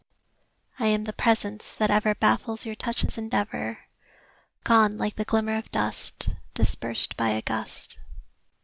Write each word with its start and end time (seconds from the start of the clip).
I 0.79 0.87
am 0.87 1.03
the 1.03 1.13
presence 1.13 1.75
that 1.75 1.91
ever 1.91 2.15
Baffles 2.15 2.65
your 2.65 2.73
touch's 2.73 3.19
endeavor, 3.19 3.81
Gone 4.63 4.97
like 4.97 5.13
the 5.15 5.25
glimmer 5.25 5.57
of 5.59 5.69
dust 5.69 6.29
Dispersed 6.55 7.15
by 7.15 7.29
a 7.29 7.43
gust. 7.43 7.97